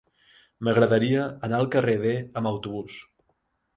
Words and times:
M'agradaria 0.67 1.27
anar 1.49 1.59
al 1.59 1.69
carrer 1.77 1.97
D 2.07 2.15
amb 2.41 2.53
autobús. 2.53 2.97